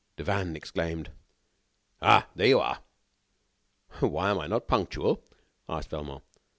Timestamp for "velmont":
5.91-6.23